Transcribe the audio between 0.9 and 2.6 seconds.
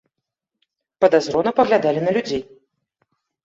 Падазрона паглядалі на людзей.